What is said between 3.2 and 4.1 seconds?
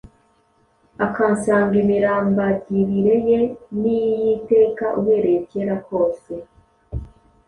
ye ni